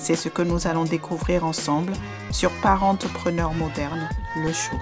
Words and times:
C'est 0.00 0.16
ce 0.16 0.30
que 0.30 0.40
nous 0.40 0.66
allons 0.66 0.84
découvrir 0.84 1.44
ensemble 1.44 1.92
sur 2.32 2.50
Parentrepreneur 2.62 3.52
moderne, 3.52 4.08
le 4.34 4.50
show. 4.50 4.76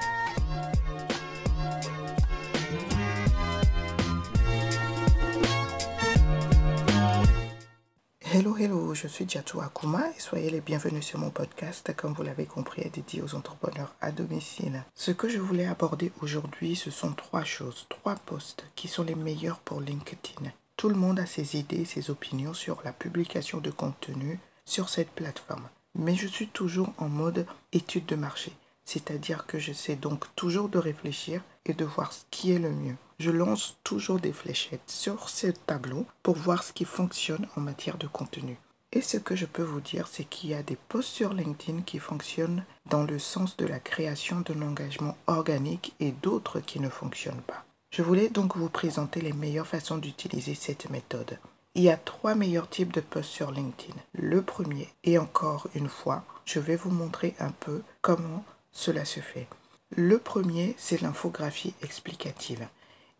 Hello, 8.32 8.56
hello, 8.56 8.94
je 8.94 9.08
suis 9.08 9.24
Diatou 9.24 9.60
Akuma 9.60 10.04
et 10.16 10.20
soyez 10.20 10.50
les 10.50 10.60
bienvenus 10.60 11.04
sur 11.04 11.18
mon 11.18 11.30
podcast, 11.30 11.92
comme 11.96 12.12
vous 12.12 12.22
l'avez 12.22 12.46
compris, 12.46 12.82
est 12.82 12.94
dédié 12.94 13.20
aux 13.20 13.34
entrepreneurs 13.34 13.96
à 14.00 14.12
domicile. 14.12 14.84
Ce 14.94 15.10
que 15.10 15.28
je 15.28 15.40
voulais 15.40 15.66
aborder 15.66 16.12
aujourd'hui, 16.22 16.76
ce 16.76 16.92
sont 16.92 17.12
trois 17.12 17.42
choses, 17.42 17.86
trois 17.88 18.14
postes 18.14 18.66
qui 18.76 18.86
sont 18.86 19.02
les 19.02 19.16
meilleurs 19.16 19.58
pour 19.58 19.80
LinkedIn. 19.80 20.52
Tout 20.76 20.88
le 20.88 20.94
monde 20.94 21.18
a 21.18 21.26
ses 21.26 21.56
idées, 21.56 21.84
ses 21.84 22.08
opinions 22.08 22.54
sur 22.54 22.80
la 22.84 22.92
publication 22.92 23.58
de 23.58 23.72
contenu 23.72 24.38
sur 24.68 24.88
cette 24.88 25.10
plateforme. 25.10 25.68
Mais 25.94 26.14
je 26.14 26.26
suis 26.26 26.48
toujours 26.48 26.92
en 26.98 27.08
mode 27.08 27.46
étude 27.72 28.06
de 28.06 28.16
marché, 28.16 28.52
c'est-à-dire 28.84 29.46
que 29.46 29.58
j'essaie 29.58 29.96
donc 29.96 30.24
toujours 30.36 30.68
de 30.68 30.78
réfléchir 30.78 31.42
et 31.64 31.74
de 31.74 31.84
voir 31.84 32.12
ce 32.12 32.24
qui 32.30 32.52
est 32.52 32.58
le 32.58 32.70
mieux. 32.70 32.96
Je 33.18 33.30
lance 33.30 33.78
toujours 33.82 34.20
des 34.20 34.32
fléchettes 34.32 34.88
sur 34.88 35.28
ce 35.28 35.48
tableau 35.48 36.06
pour 36.22 36.36
voir 36.36 36.62
ce 36.62 36.72
qui 36.72 36.84
fonctionne 36.84 37.48
en 37.56 37.60
matière 37.60 37.98
de 37.98 38.06
contenu. 38.06 38.56
Et 38.92 39.02
ce 39.02 39.18
que 39.18 39.36
je 39.36 39.44
peux 39.44 39.62
vous 39.62 39.80
dire, 39.80 40.06
c'est 40.06 40.24
qu'il 40.24 40.50
y 40.50 40.54
a 40.54 40.62
des 40.62 40.76
posts 40.76 41.10
sur 41.10 41.34
LinkedIn 41.34 41.82
qui 41.82 41.98
fonctionnent 41.98 42.64
dans 42.86 43.02
le 43.02 43.18
sens 43.18 43.56
de 43.56 43.66
la 43.66 43.80
création 43.80 44.40
d'un 44.40 44.62
engagement 44.62 45.16
organique 45.26 45.94
et 46.00 46.12
d'autres 46.12 46.60
qui 46.60 46.80
ne 46.80 46.88
fonctionnent 46.88 47.42
pas. 47.46 47.64
Je 47.90 48.02
voulais 48.02 48.28
donc 48.28 48.56
vous 48.56 48.70
présenter 48.70 49.20
les 49.20 49.32
meilleures 49.32 49.66
façons 49.66 49.98
d'utiliser 49.98 50.54
cette 50.54 50.88
méthode. 50.90 51.38
Il 51.78 51.84
y 51.84 51.90
a 51.90 51.96
trois 51.96 52.34
meilleurs 52.34 52.68
types 52.68 52.92
de 52.92 53.00
posts 53.00 53.30
sur 53.30 53.52
LinkedIn. 53.52 53.94
Le 54.12 54.42
premier, 54.42 54.88
et 55.04 55.16
encore 55.16 55.68
une 55.76 55.88
fois, 55.88 56.24
je 56.44 56.58
vais 56.58 56.74
vous 56.74 56.90
montrer 56.90 57.36
un 57.38 57.52
peu 57.52 57.82
comment 58.00 58.42
cela 58.72 59.04
se 59.04 59.20
fait. 59.20 59.46
Le 59.94 60.18
premier, 60.18 60.74
c'est 60.76 61.00
l'infographie 61.00 61.74
explicative. 61.80 62.66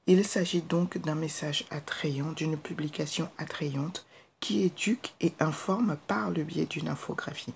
Il 0.09 0.25
s'agit 0.25 0.61
donc 0.61 0.99
d'un 0.99 1.15
message 1.15 1.67
attrayant, 1.71 2.33
d'une 2.33 2.57
publication 2.57 3.29
attrayante 3.39 4.07
qui 4.41 4.65
éduque 4.65 5.15
et 5.21 5.35
informe 5.39 5.97
par 6.09 6.31
le 6.31 6.43
biais 6.43 6.67
d'une 6.67 6.89
infographie. 6.89 7.55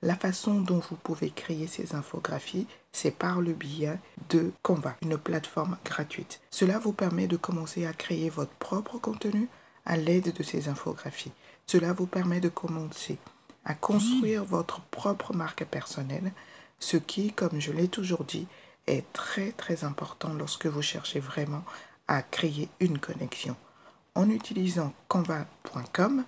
La 0.00 0.14
façon 0.14 0.60
dont 0.60 0.78
vous 0.78 0.94
pouvez 0.94 1.30
créer 1.30 1.66
ces 1.66 1.96
infographies, 1.96 2.68
c'est 2.92 3.10
par 3.10 3.40
le 3.40 3.52
biais 3.52 3.98
de 4.28 4.52
Canva, 4.62 4.94
une 5.02 5.18
plateforme 5.18 5.76
gratuite. 5.84 6.40
Cela 6.52 6.78
vous 6.78 6.92
permet 6.92 7.26
de 7.26 7.36
commencer 7.36 7.84
à 7.84 7.92
créer 7.92 8.30
votre 8.30 8.52
propre 8.52 8.98
contenu 8.98 9.48
à 9.86 9.96
l'aide 9.96 10.34
de 10.34 10.42
ces 10.42 10.68
infographies. 10.68 11.32
Cela 11.66 11.92
vous 11.92 12.06
permet 12.06 12.40
de 12.40 12.48
commencer 12.48 13.18
à 13.64 13.74
construire 13.74 14.44
votre 14.44 14.80
propre 14.80 15.34
marque 15.34 15.64
personnelle, 15.64 16.32
ce 16.78 16.96
qui, 16.96 17.32
comme 17.32 17.60
je 17.60 17.72
l'ai 17.72 17.88
toujours 17.88 18.24
dit, 18.24 18.46
est 18.86 19.12
très 19.12 19.52
très 19.52 19.84
important 19.84 20.32
lorsque 20.34 20.66
vous 20.66 20.82
cherchez 20.82 21.18
vraiment 21.18 21.64
à 22.06 22.22
créer 22.22 22.68
une 22.78 22.98
connexion. 22.98 23.56
En 24.14 24.30
utilisant 24.30 24.92
canva.com, 25.08 26.24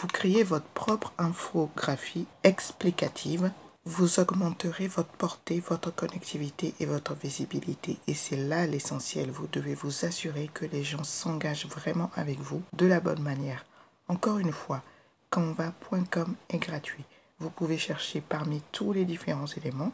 vous 0.00 0.06
créez 0.08 0.44
votre 0.44 0.66
propre 0.66 1.12
infographie 1.18 2.26
explicative 2.44 3.50
vous 3.88 4.18
augmenterez 4.18 4.88
votre 4.88 5.12
portée, 5.12 5.60
votre 5.60 5.94
connectivité 5.94 6.74
et 6.80 6.86
votre 6.86 7.14
visibilité. 7.14 7.98
Et 8.08 8.14
c'est 8.14 8.36
là 8.36 8.66
l'essentiel. 8.66 9.30
Vous 9.30 9.46
devez 9.46 9.74
vous 9.74 10.04
assurer 10.04 10.50
que 10.52 10.64
les 10.64 10.82
gens 10.82 11.04
s'engagent 11.04 11.66
vraiment 11.66 12.10
avec 12.16 12.40
vous 12.40 12.62
de 12.72 12.84
la 12.84 12.98
bonne 12.98 13.22
manière. 13.22 13.64
Encore 14.08 14.38
une 14.38 14.52
fois, 14.52 14.82
canva.com 15.30 16.34
est 16.50 16.58
gratuit. 16.58 17.04
Vous 17.38 17.48
pouvez 17.48 17.78
chercher 17.78 18.20
parmi 18.20 18.60
tous 18.72 18.92
les 18.92 19.04
différents 19.04 19.46
éléments. 19.46 19.92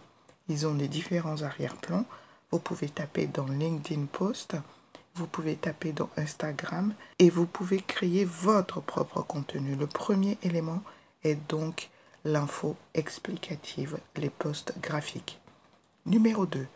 Ils 0.48 0.66
ont 0.66 0.74
des 0.74 0.88
différents 0.88 1.42
arrière-plans. 1.42 2.06
Vous 2.50 2.60
pouvez 2.60 2.88
taper 2.88 3.26
dans 3.26 3.46
LinkedIn 3.46 4.06
Post. 4.06 4.56
Vous 5.16 5.26
pouvez 5.26 5.56
taper 5.56 5.92
dans 5.92 6.08
Instagram 6.16 6.94
et 7.18 7.28
vous 7.28 7.44
pouvez 7.44 7.82
créer 7.82 8.24
votre 8.24 8.80
propre 8.80 9.20
contenu. 9.20 9.76
Le 9.76 9.86
premier 9.86 10.38
élément 10.42 10.82
est 11.24 11.36
donc 11.50 11.90
l'info 12.24 12.76
explicative, 12.94 13.98
les 14.16 14.30
posts 14.30 14.74
graphiques. 14.80 15.40
Numéro 16.06 16.46
2. 16.46 16.66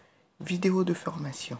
Vidéo 0.40 0.84
de 0.84 0.94
formation. 0.94 1.58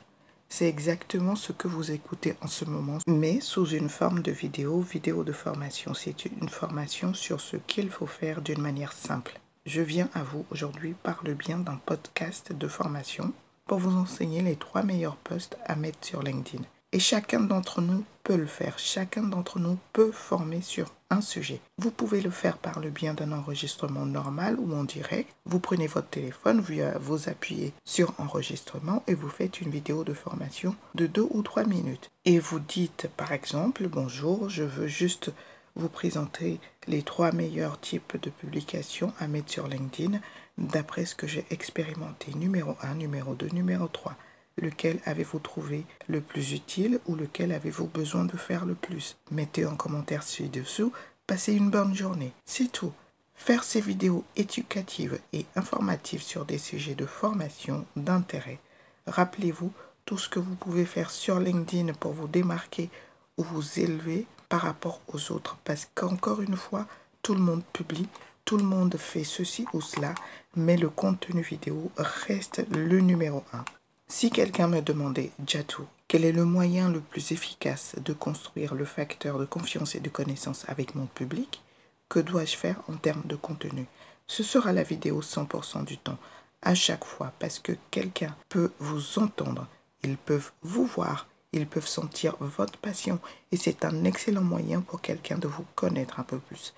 C'est 0.48 0.69
exactement 0.69 1.34
ce 1.34 1.52
que 1.52 1.69
vous 1.69 1.91
écoutez 1.91 2.34
en 2.41 2.47
ce 2.47 2.64
moment, 2.64 2.98
mais 3.06 3.41
sous 3.41 3.66
une 3.66 3.88
forme 3.88 4.22
de 4.22 4.30
vidéo, 4.30 4.80
vidéo 4.80 5.24
de 5.24 5.32
formation. 5.32 5.94
C'est 5.94 6.24
une 6.24 6.48
formation 6.48 7.14
sur 7.14 7.41
ce 7.41 7.56
qu'il 7.56 7.91
faut 7.91 8.06
faire 8.06 8.42
d'une 8.42 8.60
manière 8.60 8.92
simple. 8.92 9.41
Je 9.66 9.82
viens 9.82 10.08
à 10.14 10.22
vous 10.22 10.47
aujourd'hui 10.50 10.94
par 11.03 11.22
le 11.24 11.34
bien 11.34 11.58
d'un 11.58 11.80
podcast 11.84 12.53
de 12.53 12.68
formation 12.68 13.32
pour 13.66 13.78
vous 13.78 13.97
enseigner 13.97 14.42
les 14.42 14.56
trois 14.56 14.84
meilleurs 14.84 15.16
posts 15.16 15.58
à 15.64 15.74
mettre 15.74 16.06
sur 16.06 16.22
LinkedIn. 16.22 16.64
Et 16.92 17.00
chacun 17.00 17.41
d'entre 17.41 17.80
nous 17.80 18.04
peut 18.22 18.36
le 18.36 18.47
faire. 18.47 18.78
Chacun 18.78 19.22
d'entre 19.22 19.58
nous 19.58 19.78
peut 19.92 20.12
former 20.12 20.60
sur 20.62 20.92
un 21.10 21.20
sujet. 21.20 21.60
Vous 21.78 21.91
pouvez 21.91 22.20
le 22.20 22.30
faire 22.30 22.58
par 22.58 22.80
le 22.80 22.91
bien 22.91 23.14
d'un 23.14 23.32
enregistrement 23.32 24.06
normal 24.06 24.56
ou 24.58 24.74
en 24.74 24.84
direct. 24.84 25.30
Vous 25.44 25.60
prenez 25.60 25.86
votre 25.86 26.08
téléphone, 26.08 26.64
vous 27.00 27.28
appuyez 27.28 27.72
sur 27.84 28.14
enregistrement 28.19 29.02
et 29.06 29.14
vous 29.14 29.28
faites 29.28 29.60
une 29.60 29.70
vidéo 29.70 30.04
de 30.04 30.14
formation 30.14 30.74
de 30.94 31.06
deux 31.06 31.26
ou 31.30 31.42
trois 31.42 31.64
minutes. 31.64 32.10
Et 32.24 32.38
vous 32.38 32.60
dites 32.60 33.08
par 33.16 33.32
exemple, 33.32 33.88
bonjour, 33.88 34.48
je 34.48 34.64
veux 34.64 34.88
juste 34.88 35.32
vous 35.76 35.88
présenter 35.88 36.58
les 36.88 37.03
trois 37.03 37.32
meilleurs 37.32 37.78
types 37.78 38.16
de 38.20 38.30
publications 38.30 39.12
à 39.20 39.28
mettre 39.28 39.53
sur 39.53 39.68
LinkedIn 39.68 40.18
d'après 40.58 41.04
ce 41.04 41.14
que 41.14 41.26
j'ai 41.26 41.44
expérimenté. 41.50 42.32
Numéro 42.34 42.76
1, 42.82 42.94
numéro 42.94 43.34
2, 43.34 43.48
numéro 43.53 43.86
3. 43.86 44.16
Lequel 44.59 45.00
avez-vous 45.05 45.39
trouvé 45.39 45.84
le 46.09 46.21
plus 46.21 46.53
utile 46.53 46.99
ou 47.06 47.15
lequel 47.15 47.53
avez-vous 47.53 47.87
besoin 47.87 48.25
de 48.25 48.37
faire 48.37 48.65
le 48.65 48.75
plus? 48.75 49.17
Mettez 49.31 49.67
en 49.67 49.77
commentaire 49.77 50.22
ci-dessous. 50.22 50.93
Passez 51.27 51.53
une 51.53 51.71
bonne 51.71 51.94
journée. 51.94 52.33
C'est 52.44 52.72
tout. 52.72 52.93
Faire 53.34 53.65
ces 53.65 53.83
vidéos 53.83 54.25
éducatives 54.34 55.19
et 55.34 55.45
informatives 55.56 56.22
sur 56.22 56.47
des 56.47 56.59
sujets 56.59 56.95
de 56.95 57.05
formation, 57.05 57.84
d'intérêt. 57.97 58.59
Rappelez-vous 59.06 59.72
tout 60.06 60.16
ce 60.16 60.28
que 60.28 60.39
vous 60.39 60.55
pouvez 60.55 60.87
faire 60.87 61.11
sur 61.11 61.39
LinkedIn 61.39 61.93
pour 61.93 62.12
vous 62.12 62.28
démarquer 62.28 62.89
ou 63.37 63.43
vous 63.43 63.78
élever 63.78 64.27
par 64.49 64.62
rapport 64.62 65.00
aux 65.09 65.33
autres. 65.33 65.59
Parce 65.65 65.87
qu'encore 65.95 66.41
une 66.41 66.56
fois, 66.56 66.86
tout 67.22 67.34
le 67.34 67.41
monde 67.41 67.65
publie, 67.72 68.09
tout 68.45 68.57
le 68.57 68.65
monde 68.65 68.97
fait 68.97 69.25
ceci 69.25 69.66
ou 69.72 69.80
cela, 69.80 70.15
mais 70.54 70.77
le 70.77 70.89
contenu 70.89 71.42
vidéo 71.42 71.91
reste 71.98 72.65
le 72.71 73.01
numéro 73.01 73.45
un. 73.53 73.65
Si 74.08 74.30
quelqu'un 74.30 74.68
me 74.68 74.80
demandait, 74.82 75.32
Jatou, 75.44 75.84
quel 76.06 76.24
est 76.24 76.32
le 76.32 76.44
moyen 76.44 76.91
le 76.91 77.00
plus 77.00 77.32
efficace 77.32 77.97
de 78.04 78.12
construire 78.12 78.76
le 78.76 78.84
facteur 78.84 79.36
de 79.36 79.44
confiance 79.44 79.97
et 79.97 80.00
de 80.00 80.08
connaissance 80.08 80.64
avec 80.68 80.94
mon 80.94 81.06
public, 81.06 81.60
que 82.08 82.20
dois-je 82.20 82.56
faire 82.56 82.80
en 82.88 82.94
termes 82.94 83.24
de 83.24 83.34
contenu? 83.34 83.86
Ce 84.28 84.44
sera 84.44 84.72
la 84.72 84.84
vidéo 84.84 85.22
100% 85.22 85.84
du 85.84 85.98
temps, 85.98 86.18
à 86.62 86.76
chaque 86.76 87.04
fois, 87.04 87.32
parce 87.41 87.58
que 87.58 87.72
quelqu'un 87.91 88.36
peut 88.48 88.70
vous 88.78 89.18
entendre, 89.18 89.66
ils 90.04 90.16
peuvent 90.16 90.53
vous 90.62 90.86
voir, 90.86 91.26
ils 91.53 91.66
peuvent 91.66 91.88
sentir 91.88 92.36
votre 92.38 92.78
passion, 92.78 93.18
et 93.50 93.56
c'est 93.56 93.84
un 93.84 94.04
excellent 94.04 94.41
moyen 94.41 94.82
pour 94.82 95.00
quelqu'un 95.00 95.38
de 95.38 95.48
vous 95.48 95.66
connaître 95.74 96.20
un 96.20 96.24
peu 96.24 96.38
plus. 96.38 96.74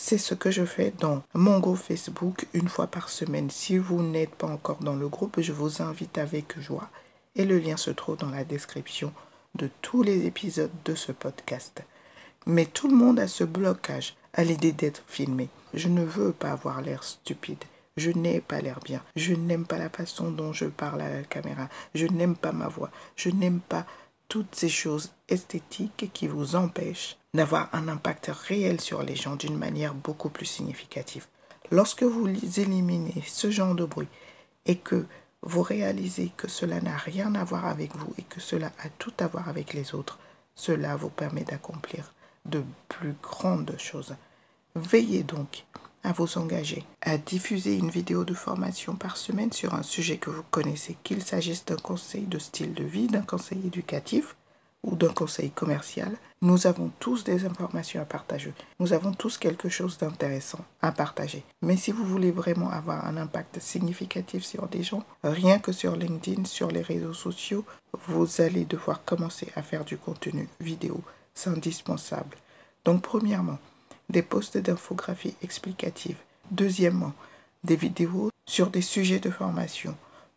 C'est 0.00 0.16
ce 0.16 0.34
que 0.34 0.52
je 0.52 0.64
fais 0.64 0.92
dans 1.00 1.24
mon 1.34 1.58
groupe 1.58 1.76
Facebook 1.76 2.46
une 2.54 2.68
fois 2.68 2.86
par 2.86 3.08
semaine. 3.08 3.50
Si 3.50 3.76
vous 3.78 4.00
n'êtes 4.00 4.32
pas 4.32 4.46
encore 4.46 4.78
dans 4.78 4.94
le 4.94 5.08
groupe, 5.08 5.40
je 5.40 5.52
vous 5.52 5.82
invite 5.82 6.18
avec 6.18 6.58
joie. 6.60 6.88
Et 7.34 7.44
le 7.44 7.58
lien 7.58 7.76
se 7.76 7.90
trouve 7.90 8.16
dans 8.16 8.30
la 8.30 8.44
description 8.44 9.12
de 9.56 9.68
tous 9.82 10.04
les 10.04 10.24
épisodes 10.24 10.70
de 10.84 10.94
ce 10.94 11.10
podcast. 11.10 11.82
Mais 12.46 12.64
tout 12.64 12.86
le 12.86 12.94
monde 12.94 13.18
a 13.18 13.26
ce 13.26 13.42
blocage 13.42 14.14
à 14.34 14.44
l'idée 14.44 14.70
d'être 14.70 15.02
filmé. 15.08 15.48
Je 15.74 15.88
ne 15.88 16.04
veux 16.04 16.32
pas 16.32 16.52
avoir 16.52 16.80
l'air 16.80 17.02
stupide. 17.02 17.64
Je 17.96 18.12
n'ai 18.12 18.40
pas 18.40 18.60
l'air 18.60 18.78
bien. 18.84 19.02
Je 19.16 19.34
n'aime 19.34 19.66
pas 19.66 19.78
la 19.78 19.90
façon 19.90 20.30
dont 20.30 20.52
je 20.52 20.66
parle 20.66 21.00
à 21.00 21.10
la 21.10 21.24
caméra. 21.24 21.68
Je 21.96 22.06
n'aime 22.06 22.36
pas 22.36 22.52
ma 22.52 22.68
voix. 22.68 22.92
Je 23.16 23.30
n'aime 23.30 23.58
pas 23.58 23.84
toutes 24.28 24.54
ces 24.54 24.68
choses 24.68 25.10
esthétiques 25.28 26.08
qui 26.14 26.28
vous 26.28 26.54
empêchent 26.54 27.17
d'avoir 27.34 27.68
un 27.72 27.88
impact 27.88 28.30
réel 28.32 28.80
sur 28.80 29.02
les 29.02 29.16
gens 29.16 29.36
d'une 29.36 29.56
manière 29.56 29.94
beaucoup 29.94 30.30
plus 30.30 30.46
significative. 30.46 31.26
Lorsque 31.70 32.02
vous 32.02 32.28
éliminez 32.58 33.22
ce 33.26 33.50
genre 33.50 33.74
de 33.74 33.84
bruit 33.84 34.08
et 34.66 34.76
que 34.76 35.06
vous 35.42 35.62
réalisez 35.62 36.32
que 36.36 36.48
cela 36.48 36.80
n'a 36.80 36.96
rien 36.96 37.34
à 37.34 37.44
voir 37.44 37.66
avec 37.66 37.94
vous 37.94 38.12
et 38.18 38.22
que 38.22 38.40
cela 38.40 38.72
a 38.78 38.88
tout 38.98 39.12
à 39.18 39.26
voir 39.26 39.48
avec 39.48 39.74
les 39.74 39.94
autres, 39.94 40.18
cela 40.54 40.96
vous 40.96 41.10
permet 41.10 41.44
d'accomplir 41.44 42.12
de 42.46 42.64
plus 42.88 43.14
grandes 43.22 43.76
choses. 43.78 44.16
Veillez 44.74 45.22
donc 45.22 45.64
à 46.02 46.12
vous 46.12 46.38
engager 46.38 46.84
à 47.02 47.18
diffuser 47.18 47.76
une 47.76 47.90
vidéo 47.90 48.24
de 48.24 48.34
formation 48.34 48.96
par 48.96 49.16
semaine 49.16 49.52
sur 49.52 49.74
un 49.74 49.82
sujet 49.82 50.16
que 50.16 50.30
vous 50.30 50.44
connaissez, 50.50 50.96
qu'il 51.04 51.22
s'agisse 51.22 51.64
d'un 51.64 51.76
conseil 51.76 52.22
de 52.22 52.38
style 52.38 52.74
de 52.74 52.84
vie, 52.84 53.08
d'un 53.08 53.22
conseil 53.22 53.66
éducatif 53.66 54.36
ou 54.84 54.96
d'un 54.96 55.12
conseil 55.12 55.50
commercial. 55.50 56.16
Nous 56.40 56.66
avons 56.66 56.90
tous 57.00 57.24
des 57.24 57.44
informations 57.44 58.00
à 58.00 58.04
partager. 58.04 58.52
Nous 58.78 58.92
avons 58.92 59.12
tous 59.12 59.38
quelque 59.38 59.68
chose 59.68 59.98
d'intéressant 59.98 60.64
à 60.82 60.92
partager. 60.92 61.44
Mais 61.62 61.76
si 61.76 61.90
vous 61.90 62.04
voulez 62.04 62.30
vraiment 62.30 62.70
avoir 62.70 63.06
un 63.06 63.16
impact 63.16 63.60
significatif 63.60 64.44
sur 64.44 64.68
des 64.68 64.82
gens, 64.82 65.02
rien 65.24 65.58
que 65.58 65.72
sur 65.72 65.96
LinkedIn, 65.96 66.44
sur 66.44 66.70
les 66.70 66.82
réseaux 66.82 67.14
sociaux, 67.14 67.64
vous 68.06 68.40
allez 68.40 68.64
devoir 68.64 69.04
commencer 69.04 69.48
à 69.56 69.62
faire 69.62 69.84
du 69.84 69.98
contenu 69.98 70.48
vidéo. 70.60 71.00
C'est 71.34 71.50
indispensable. 71.50 72.36
Donc 72.84 73.02
premièrement, 73.02 73.58
des 74.08 74.22
posts 74.22 74.58
d'infographie 74.58 75.34
explicative. 75.42 76.16
Deuxièmement, 76.50 77.12
des 77.64 77.76
vidéos 77.76 78.30
sur 78.46 78.68
des 78.70 78.82
sujets 78.82 79.18
de 79.18 79.30
formation. 79.30 79.96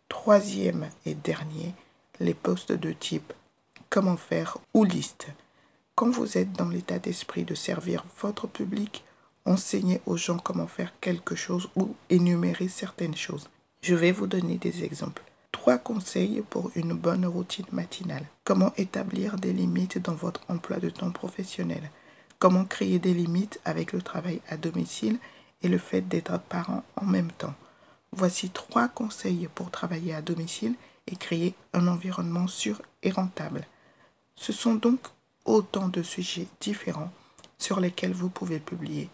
Troisième 0.10 0.90
et 1.06 1.14
dernier, 1.14 1.74
les 2.20 2.34
posts 2.34 2.74
de 2.74 2.92
type 2.92 3.34
comment 3.92 4.18
faire 4.18 4.58
ou 4.74 4.86
liste. 4.86 5.28
Quand 5.96 6.10
vous 6.10 6.38
êtes 6.38 6.54
dans 6.54 6.70
l'état 6.70 6.98
d'esprit 6.98 7.44
de 7.44 7.54
servir 7.54 8.06
votre 8.22 8.48
public, 8.48 9.04
enseignez 9.46 10.02
aux 10.06 10.16
gens 10.16 10.40
comment 10.40 10.66
faire 10.66 10.94
quelque 11.02 11.36
chose 11.36 11.70
ou 11.76 11.94
énumérer 12.10 12.70
certaines 12.70 13.18
choses. 13.18 13.50
Je 13.82 13.94
vais 13.94 14.14
vous 14.14 14.28
donner 14.28 14.58
des 14.58 14.86
exemples. 14.86 15.24
Trois 15.52 15.78
conseils 15.78 16.42
pour 16.50 16.72
une 16.76 16.94
bonne 16.94 17.26
routine 17.26 17.66
matinale. 17.74 18.26
Comment 18.46 18.72
établir 18.78 19.36
des 19.36 19.52
limites 19.52 19.98
dans 19.98 20.16
votre 20.16 20.42
emploi 20.48 20.78
de 20.78 20.90
temps 20.90 21.12
professionnel. 21.12 21.92
Comment 22.40 22.64
créer 22.64 22.98
des 22.98 23.14
limites 23.14 23.60
avec 23.66 23.92
le 23.92 24.02
travail 24.02 24.42
à 24.48 24.56
domicile 24.56 25.20
et 25.64 25.68
le 25.68 25.78
fait 25.78 26.02
d'être 26.02 26.40
parent 26.40 26.84
en 26.96 27.06
même 27.06 27.32
temps. 27.34 27.56
Voici 28.14 28.52
trois 28.52 28.88
conseils 28.88 29.50
pour 29.54 29.70
travailler 29.70 30.16
à 30.16 30.22
domicile 30.22 30.76
et 31.08 31.18
créer 31.18 31.56
un 31.74 31.88
environnement 31.90 32.48
sûr 32.48 32.82
et 33.04 33.12
rentable. 33.12 33.66
Ce 34.42 34.52
sont 34.52 34.74
donc 34.74 35.00
autant 35.46 35.88
de 35.88 36.02
sujets 36.02 36.48
différents 36.60 37.12
sur 37.60 37.80
lesquels 37.80 38.12
vous 38.12 38.30
pouvez 38.30 38.60
publier. 38.60 39.08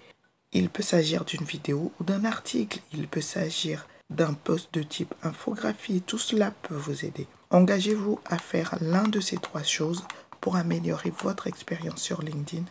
Il 0.54 0.70
peut 0.70 0.82
s'agir 0.82 1.26
d'une 1.26 1.44
vidéo 1.44 1.92
ou 2.00 2.06
d'un 2.06 2.24
article, 2.24 2.80
il 2.94 3.10
peut 3.10 3.20
s'agir 3.20 3.86
d'un 4.10 4.34
post 4.34 4.74
de 4.74 4.84
type 4.84 5.14
infographie, 5.24 6.02
tout 6.02 6.18
cela 6.18 6.52
peut 6.52 6.78
vous 6.78 7.04
aider. 7.04 7.28
Engagez-vous 7.50 8.22
à 8.26 8.38
faire 8.38 8.78
l'un 8.80 9.04
de 9.04 9.20
ces 9.20 9.36
trois 9.36 9.64
choses 9.64 10.06
pour 10.40 10.56
améliorer 10.56 11.12
votre 11.22 11.48
expérience 11.48 12.02
sur 12.02 12.22
LinkedIn 12.22 12.64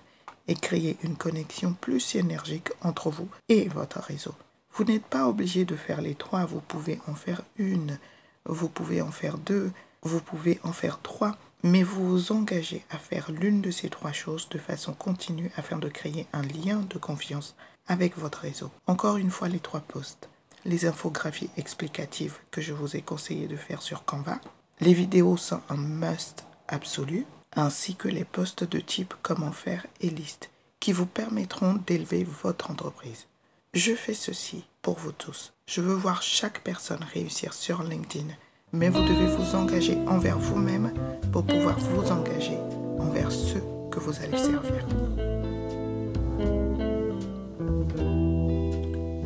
et 0.49 0.55
créer 0.55 0.97
une 1.03 1.17
connexion 1.17 1.75
plus 1.79 2.14
énergique 2.14 2.70
entre 2.81 3.11
vous 3.11 3.29
et 3.50 3.69
votre 3.69 4.00
réseau. 4.00 4.35
Vous 4.73 4.85
n'êtes 4.85 5.05
pas 5.05 5.29
obligé 5.29 5.67
de 5.67 5.76
faire 5.76 6.00
les 6.00 6.14
trois, 6.14 6.47
vous 6.47 6.62
pouvez 6.62 7.00
en 7.06 7.14
faire 7.14 7.43
une, 7.58 7.99
vous 8.47 8.70
pouvez 8.70 9.03
en 9.03 9.11
faire 9.11 9.37
deux, 9.37 9.73
vous 10.00 10.20
pouvez 10.20 10.58
en 10.62 10.73
faire 10.73 11.03
trois, 11.03 11.37
mais 11.66 11.82
vous 11.82 12.08
vous 12.08 12.32
engagez 12.32 12.84
à 12.90 12.98
faire 12.98 13.30
l'une 13.32 13.60
de 13.60 13.72
ces 13.72 13.88
trois 13.88 14.12
choses 14.12 14.48
de 14.50 14.58
façon 14.58 14.92
continue 14.92 15.50
afin 15.56 15.78
de 15.78 15.88
créer 15.88 16.26
un 16.32 16.42
lien 16.42 16.84
de 16.88 16.96
confiance 16.96 17.56
avec 17.88 18.16
votre 18.16 18.38
réseau. 18.38 18.70
Encore 18.86 19.16
une 19.16 19.30
fois, 19.30 19.48
les 19.48 19.58
trois 19.58 19.80
posts. 19.80 20.28
Les 20.64 20.86
infographies 20.86 21.50
explicatives 21.56 22.38
que 22.52 22.60
je 22.60 22.72
vous 22.72 22.96
ai 22.96 23.02
conseillé 23.02 23.48
de 23.48 23.56
faire 23.56 23.82
sur 23.82 24.04
Canva. 24.04 24.40
Les 24.80 24.94
vidéos 24.94 25.36
sont 25.36 25.60
un 25.68 25.76
must 25.76 26.44
absolu 26.68 27.26
ainsi 27.56 27.96
que 27.96 28.08
les 28.08 28.24
postes 28.24 28.64
de 28.64 28.78
type 28.78 29.14
comment 29.22 29.52
faire 29.52 29.86
et 30.00 30.10
liste 30.10 30.50
qui 30.78 30.92
vous 30.92 31.06
permettront 31.06 31.80
d'élever 31.86 32.22
votre 32.24 32.70
entreprise. 32.70 33.26
Je 33.74 33.94
fais 33.94 34.14
ceci 34.14 34.64
pour 34.82 34.98
vous 34.98 35.12
tous. 35.12 35.52
Je 35.66 35.80
veux 35.80 35.94
voir 35.94 36.22
chaque 36.22 36.62
personne 36.62 37.04
réussir 37.12 37.54
sur 37.54 37.82
LinkedIn, 37.82 38.28
mais 38.72 38.88
vous 38.88 39.02
devez 39.02 39.26
vous 39.26 39.56
engager 39.56 39.96
envers 40.06 40.38
vous-même 40.38 40.92
pour 41.36 41.44
pouvoir 41.44 41.78
vous 41.78 42.10
engager 42.10 42.56
envers 42.98 43.30
ceux 43.30 43.62
que 43.90 44.00
vous 44.00 44.14
allez 44.24 44.38
servir. 44.38 44.86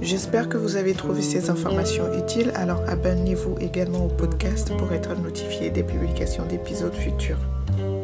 J'espère 0.02 0.48
que 0.48 0.56
vous 0.56 0.74
avez 0.74 0.94
trouvé 0.94 1.22
ces 1.22 1.50
informations 1.50 2.12
utiles, 2.18 2.50
alors 2.56 2.82
abonnez-vous 2.88 3.58
également 3.60 4.06
au 4.06 4.08
podcast 4.08 4.76
pour 4.76 4.92
être 4.92 5.14
notifié 5.22 5.70
des 5.70 5.84
publications 5.84 6.44
d'épisodes 6.46 6.96
futurs. 6.96 7.38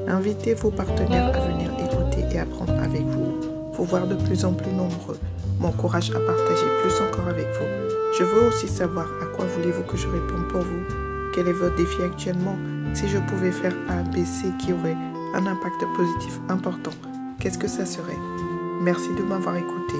Invitez 0.06 0.54
vos 0.54 0.70
partenaires 0.70 1.34
à 1.34 1.40
venir 1.40 1.72
écouter 1.72 2.24
et 2.32 2.38
apprendre 2.38 2.74
avec 2.74 3.02
vous. 3.02 3.40
Vous 3.72 3.84
voir 3.84 4.06
de 4.06 4.14
plus 4.14 4.44
en 4.44 4.52
plus 4.52 4.70
nombreux 4.70 5.18
m'encourage 5.58 6.10
à 6.10 6.20
partager 6.20 6.66
plus 6.80 6.94
encore 7.00 7.26
avec 7.28 7.46
vous. 7.58 7.66
Je 8.16 8.22
veux 8.22 8.46
aussi 8.46 8.68
savoir 8.68 9.06
à 9.20 9.26
quoi 9.34 9.46
voulez-vous 9.46 9.82
que 9.82 9.96
je 9.96 10.06
réponde 10.06 10.46
pour 10.48 10.60
vous. 10.60 11.15
Quel 11.36 11.48
est 11.48 11.52
votre 11.52 11.76
défi 11.76 12.02
actuellement 12.02 12.56
Si 12.94 13.06
je 13.08 13.18
pouvais 13.18 13.52
faire 13.52 13.74
un 13.90 13.98
ABC 13.98 14.46
qui 14.58 14.72
aurait 14.72 14.96
un 15.34 15.46
impact 15.46 15.84
positif 15.94 16.40
important, 16.48 16.92
qu'est-ce 17.38 17.58
que 17.58 17.68
ça 17.68 17.84
serait? 17.84 18.16
Merci 18.80 19.10
de 19.18 19.22
m'avoir 19.22 19.54
écouté. 19.54 19.96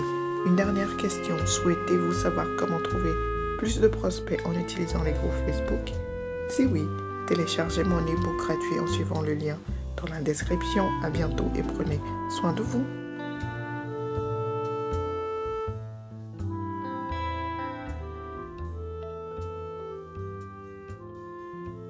Une 0.46 0.56
dernière 0.56 0.96
question. 0.96 1.36
Souhaitez-vous 1.44 2.14
savoir 2.14 2.46
comment 2.58 2.80
trouver 2.80 3.12
plus 3.58 3.80
de 3.80 3.86
prospects 3.86 4.40
en 4.46 4.54
utilisant 4.54 5.02
les 5.02 5.12
groupes 5.12 5.30
Facebook? 5.44 5.92
Si 6.48 6.64
oui, 6.64 6.88
téléchargez 7.26 7.84
mon 7.84 8.00
e-book 8.00 8.38
gratuit 8.38 8.80
en 8.80 8.86
suivant 8.86 9.20
le 9.20 9.34
lien 9.34 9.58
dans 10.02 10.10
la 10.10 10.22
description. 10.22 10.88
À 11.04 11.10
bientôt 11.10 11.50
et 11.54 11.62
prenez 11.62 12.00
soin 12.30 12.54
de 12.54 12.62
vous. 12.62 13.05